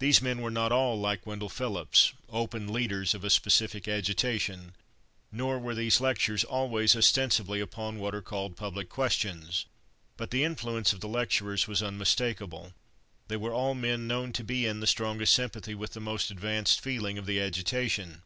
[0.00, 4.74] These men were not all like Wendell Phillips, open leaders of a specific agitation,
[5.30, 9.66] nor were these lectures always ostensibly upon what are called public questions.
[10.16, 12.74] But the influence of the lecturers was unmistakable.
[13.28, 16.80] They were all men known to be in the strongest sympathy with the most advanced
[16.80, 18.22] feeling of the agitation.